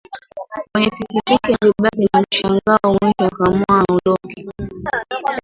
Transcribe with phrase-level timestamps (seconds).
[0.73, 4.45] Mwenye pikipiki alibaki na mshangao mwisho akaamua aondoke